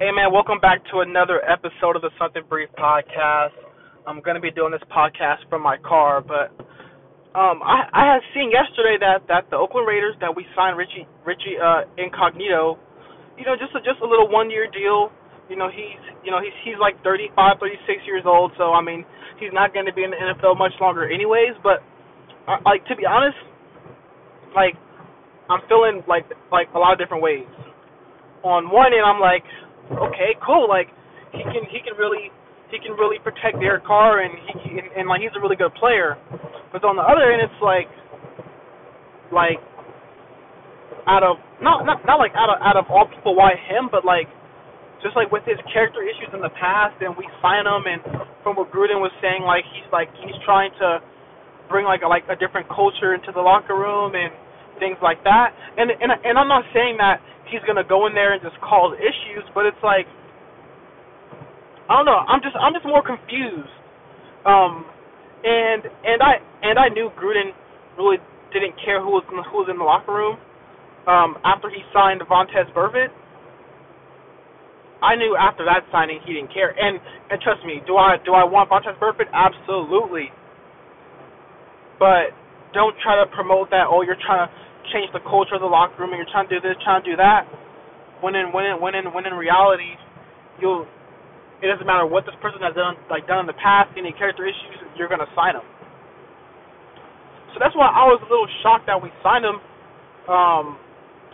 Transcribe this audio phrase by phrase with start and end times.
[0.00, 3.52] Hey man, welcome back to another episode of the Something Brief podcast.
[4.08, 6.48] I'm gonna be doing this podcast from my car, but
[7.36, 11.04] um, I I had seen yesterday that that the Oakland Raiders that we signed Richie
[11.28, 12.80] Richie uh, Incognito,
[13.36, 15.12] you know, just a, just a little one year deal.
[15.52, 19.04] You know, he's you know he's he's like 35, 36 years old, so I mean
[19.36, 21.60] he's not to be in the NFL much longer, anyways.
[21.60, 21.84] But
[22.64, 23.36] like to be honest,
[24.56, 24.80] like
[25.52, 27.44] I'm feeling like like a lot of different ways.
[28.40, 29.44] On one end, I'm like
[29.90, 30.68] okay, cool.
[30.68, 30.88] Like
[31.32, 32.30] he can he can really
[32.70, 34.32] he can really protect Derek Carr and
[34.62, 36.18] he and, and like he's a really good player.
[36.72, 37.90] But on the other end, it's like
[39.34, 39.58] like
[41.06, 43.90] out of not not not like out of out of all people, why him?
[43.90, 44.30] But like
[45.02, 48.00] just like with his character issues in the past, and we sign him, and
[48.44, 51.00] from what Gruden was saying, like he's like he's trying to
[51.70, 54.34] bring like a, like a different culture into the locker room and
[54.80, 55.52] things like that.
[55.76, 57.20] And and and I'm not saying that
[57.52, 60.08] he's gonna go in there and just cause issues, but it's like
[61.90, 62.22] I don't know.
[62.24, 63.74] I'm just I'm just more confused.
[64.46, 64.86] Um,
[65.44, 67.52] and and I and I knew Gruden
[67.98, 68.18] really
[68.52, 70.38] didn't care who was in, who was in the locker room.
[71.08, 73.10] Um, after he signed Vontaze Burfict,
[75.02, 76.70] I knew after that signing he didn't care.
[76.76, 77.00] And
[77.30, 79.32] and trust me, do I do I want Vontaze Burfict?
[79.32, 80.30] Absolutely.
[81.98, 82.32] But
[82.72, 83.86] don't try to promote that.
[83.90, 84.54] Oh, you're trying to
[84.92, 87.08] change the culture of the locker room and you're trying to do this, trying to
[87.08, 87.44] do that,
[88.20, 89.96] when in when in when in when in reality,
[90.60, 90.86] you'll
[91.60, 94.44] it doesn't matter what this person has done like done in the past, any character
[94.44, 95.66] issues, you're gonna sign them.
[97.52, 99.58] So that's why I was a little shocked that we signed him.
[100.30, 100.78] Um,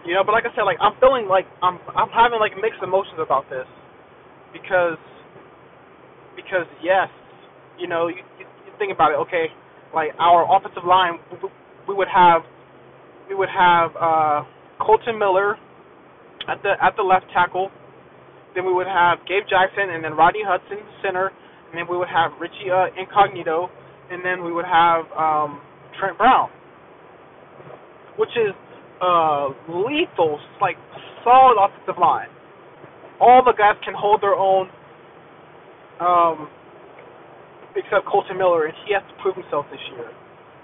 [0.06, 2.83] you know, but like I said, like I'm feeling like I'm I'm having like mixed
[2.83, 3.66] emotions about this
[4.55, 4.98] because
[6.34, 7.10] because yes,
[7.78, 8.47] you know, you, you,
[8.78, 9.19] think about it.
[9.27, 9.48] Okay,
[9.94, 11.19] like our offensive line,
[11.88, 12.42] we would have
[13.28, 14.42] we would have uh,
[14.80, 15.56] Kolton Miller
[16.48, 17.70] at the at the left tackle.
[18.55, 22.08] Then we would have Gabe Jackson and then Rodney Hudson center, and then we would
[22.08, 23.69] have Richie uh, Incognito,
[24.10, 25.60] and then we would have um,
[25.98, 26.48] Trent Brown,
[28.16, 28.54] which is
[29.03, 30.76] uh, lethal, like
[31.22, 32.28] solid offensive line.
[33.20, 34.69] All the guys can hold their own,
[36.00, 36.48] um,
[37.76, 40.08] except Kolton Miller, and he has to prove himself this year.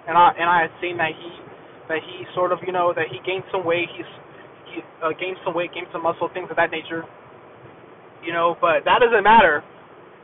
[0.08, 1.51] And I and I had seen that he
[1.88, 3.88] that he sort of, you know, that he gained some weight.
[3.96, 4.08] He's
[4.72, 7.04] he uh, gained some weight, gained some muscle, things of that nature.
[8.24, 9.62] You know, but that doesn't matter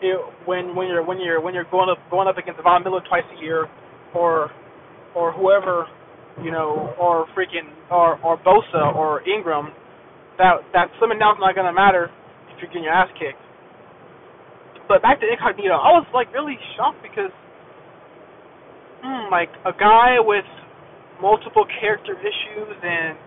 [0.01, 3.03] it, when when you're when you're when you're going up going up against Von Miller
[3.09, 3.67] twice a year,
[4.15, 4.51] or
[5.15, 5.87] or whoever,
[6.43, 9.73] you know, or freaking or or Bosa or Ingram.
[10.39, 12.11] That that slimming down's not gonna matter
[12.55, 13.43] if you're getting your ass kicked.
[14.89, 17.35] But back to Incognito, I was like really shocked because,
[19.05, 20.47] hmm, like a guy with
[21.21, 23.19] multiple character issues and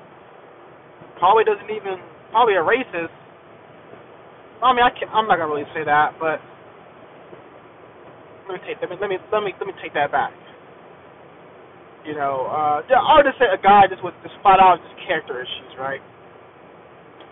[1.20, 2.00] probably doesn't even
[2.32, 3.14] probably a racist.
[4.64, 6.40] I mean, I can, I'm not gonna really say that, but
[8.48, 10.34] let me take let me let me let me let me take that back.
[12.06, 15.38] You know, uh, I'll just say a guy just with just flat out just character
[15.38, 16.02] issues, right?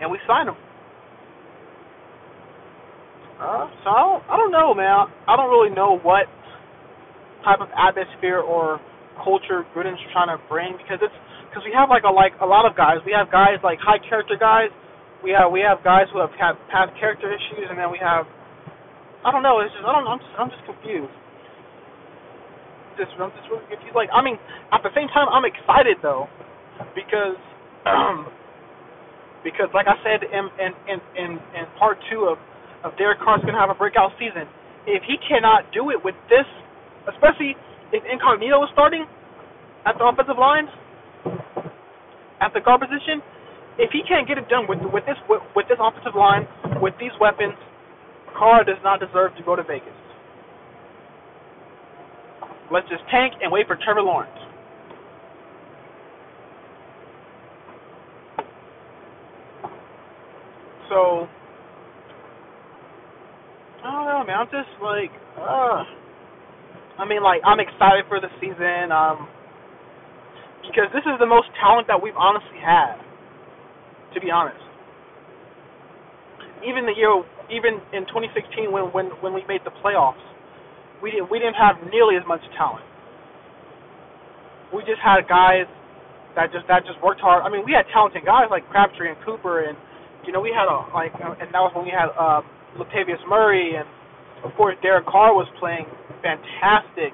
[0.00, 0.56] And we signed him.
[3.40, 5.08] Uh, so I don't, I don't know, man.
[5.26, 6.28] I don't really know what
[7.42, 8.80] type of atmosphere or
[9.22, 11.14] culture Gruden's trying to bring because it's
[11.48, 13.02] because we have like a like a lot of guys.
[13.04, 14.72] We have guys like high character guys.
[15.22, 18.24] We have we have guys who have had past character issues, and then we have
[19.24, 19.60] I don't know.
[19.60, 21.12] It's just I don't I'm just I'm just confused.
[22.96, 23.96] Just I'm just really confused.
[23.96, 24.40] Like I mean,
[24.72, 26.30] at the same time, I'm excited though
[26.96, 27.36] because
[29.46, 32.38] because like I said in in in in, in part two of
[32.84, 34.48] of Derek Carr's gonna have a breakout season.
[34.88, 36.48] If he cannot do it with this,
[37.12, 37.52] especially
[37.92, 39.06] if Incognito was starting
[39.86, 40.66] at the offensive line,
[42.40, 43.20] at the guard position,
[43.78, 46.46] if he can't get it done with with this with, with this offensive line,
[46.80, 47.54] with these weapons,
[48.36, 49.88] Carr does not deserve to go to Vegas.
[52.72, 54.30] Let's just tank and wait for Trevor Lawrence.
[60.88, 61.26] So
[63.82, 64.36] I don't know, man.
[64.38, 65.84] I'm just like, uh
[67.00, 69.24] I mean, like I'm excited for the season um,
[70.68, 73.00] because this is the most talent that we've honestly had.
[74.12, 74.58] To be honest,
[76.66, 77.14] even the year,
[77.46, 80.20] even in 2016 when when when we made the playoffs,
[81.00, 82.84] we didn't we didn't have nearly as much talent.
[84.74, 85.70] We just had guys
[86.34, 87.46] that just that just worked hard.
[87.46, 89.78] I mean, we had talented guys like Crabtree and Cooper, and
[90.26, 92.42] you know we had a like, and that was when we had uh,
[92.76, 93.86] Latavius Murray, and
[94.44, 95.86] of course Derek Carr was playing
[96.22, 97.12] fantastic,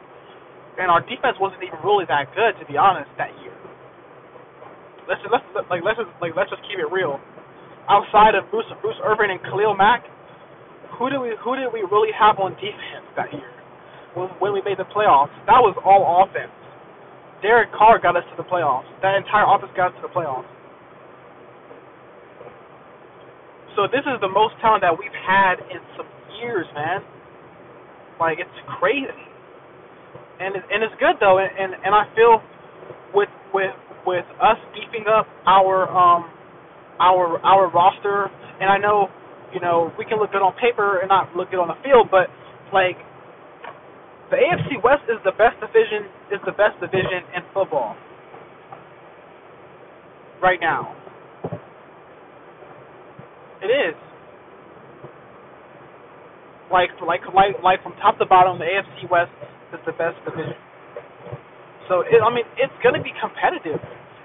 [0.79, 3.55] and our defense wasn't even really that good to be honest that year.
[5.09, 7.19] Let's just, let's like let's just like let's just keep it real.
[7.89, 10.05] outside of Bruce Bruce Irvin and Khalil Mack,
[10.99, 13.51] who did we who did we really have on defense that year
[14.15, 15.35] when when we made the playoffs?
[15.47, 16.53] That was all offense.
[17.43, 18.89] Derek Carr got us to the playoffs.
[19.03, 20.49] That entire offense got us to the playoffs.
[23.77, 26.09] So this is the most talent that we've had in some
[26.41, 27.05] years, man.
[28.21, 29.27] Like it's crazy,
[30.41, 32.41] and it, and it's good though, and, and and I feel
[33.15, 33.75] with with
[34.07, 36.31] with us beefing up our um
[37.01, 38.31] our our roster,
[38.61, 39.09] and I know
[39.53, 42.09] you know we can look good on paper and not look good on the field,
[42.11, 42.29] but
[42.73, 42.97] like
[44.31, 47.97] the AFC West is the best division is the best division in football
[50.43, 50.95] right now.
[53.63, 53.95] It is.
[56.73, 59.31] Like like like like from top to bottom, the AFC West
[59.73, 60.59] is the best division.
[61.89, 63.79] So it, I mean, it's gonna be competitive.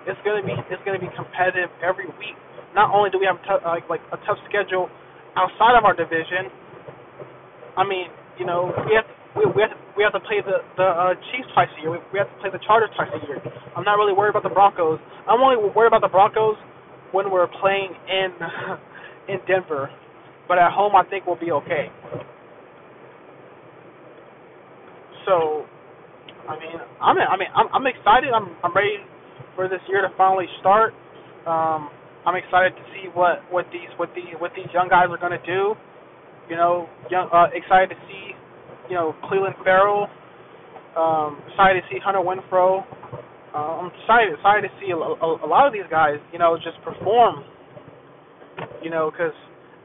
[0.09, 2.38] It's gonna be it's gonna be competitive every week.
[2.73, 4.89] Not only do we have t- uh, like a tough schedule
[5.38, 6.49] outside of our division.
[7.77, 8.07] I mean,
[8.39, 10.88] you know, we have to, we we have to, we have to play the the
[10.88, 11.91] uh, Chiefs twice a year.
[11.91, 13.39] We, we have to play the Chargers twice a year.
[13.77, 14.99] I'm not really worried about the Broncos.
[15.29, 16.57] I'm only worried about the Broncos
[17.13, 18.29] when we're playing in
[19.35, 19.89] in Denver,
[20.47, 21.89] but at home I think we'll be okay.
[25.31, 25.63] So,
[26.43, 28.35] I mean, I'm I mean I'm I'm excited.
[28.35, 28.99] I'm I'm ready
[29.55, 30.91] for this year to finally start.
[31.47, 31.87] Um,
[32.27, 35.31] I'm excited to see what what these what these what these young guys are going
[35.31, 35.79] to do.
[36.51, 38.35] You know, young uh, excited to see
[38.91, 40.11] you know Clelin Ferrell.
[40.99, 42.83] Um, excited to see Hunter Renfrow.
[43.55, 46.19] Uh, I'm excited excited to see a, a, a lot of these guys.
[46.33, 47.47] You know, just perform
[48.83, 49.33] you know, because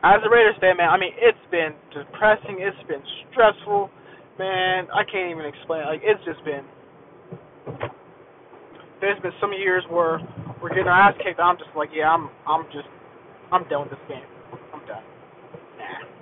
[0.02, 2.58] as a Raiders fan, man, I mean, it's been depressing.
[2.60, 3.90] It's been stressful,
[4.38, 4.88] man.
[4.92, 5.84] I can't even explain.
[5.86, 6.64] Like, it's just been.
[9.00, 10.20] There's been some years where
[10.62, 11.38] we're getting our ass kicked.
[11.40, 12.88] I'm just like, yeah, I'm, I'm just,
[13.52, 14.24] I'm done with this game.
[14.72, 15.04] I'm done.
[15.76, 16.16] Nah,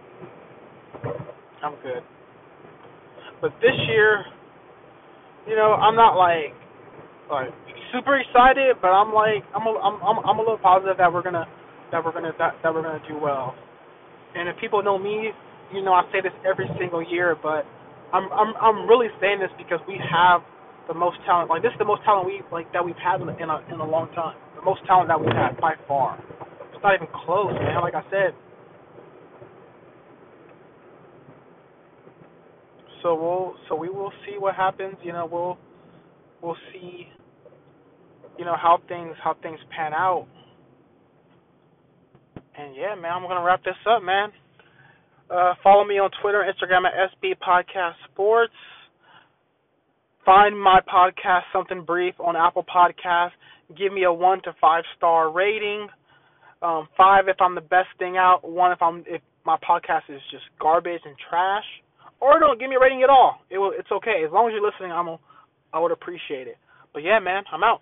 [1.62, 2.02] I'm good.
[3.40, 4.24] But this year,
[5.46, 6.52] you know, I'm not like,
[7.30, 7.50] like
[7.92, 11.22] super excited, but I'm like, I'm, a, I'm, I'm, I'm a little positive that we're
[11.22, 11.46] gonna
[11.92, 13.54] that we're gonna that, that we're gonna do well.
[14.34, 15.30] And if people know me,
[15.72, 17.64] you know I say this every single year, but
[18.14, 20.40] I'm I'm I'm really saying this because we have
[20.86, 21.50] the most talent.
[21.50, 23.58] Like this is the most talent we like that we've had in a, in a
[23.74, 24.36] in a long time.
[24.54, 26.22] The most talent that we've had by far.
[26.72, 27.82] It's not even close, man.
[27.82, 28.34] Like I said.
[33.02, 34.94] So we'll so we will see what happens.
[35.02, 35.58] You know we'll
[36.40, 37.08] we'll see.
[38.38, 40.28] You know how things how things pan out.
[42.56, 44.30] And yeah, man, I'm gonna wrap this up, man.
[45.30, 48.52] Uh, follow me on Twitter, Instagram at SB Podcast Sports.
[50.24, 53.36] Find my podcast, Something Brief, on Apple Podcasts.
[53.76, 55.88] Give me a one to five star rating.
[56.62, 58.40] Um, five if I'm the best thing out.
[58.42, 61.64] One if I'm if my podcast is just garbage and trash.
[62.20, 63.40] Or don't give me a rating at all.
[63.50, 63.72] It will.
[63.76, 64.92] It's okay as long as you're listening.
[64.92, 65.08] I'm.
[65.08, 65.18] A,
[65.72, 66.56] I would appreciate it.
[66.92, 67.80] But yeah, man, I'm out.